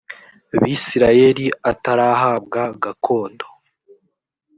bisirayeli 0.61 1.45
atarahabwa 1.71 2.61
gakondo 2.83 3.45